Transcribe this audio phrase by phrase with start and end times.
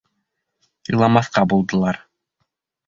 [0.93, 2.05] Иламаҫҡа булдылар.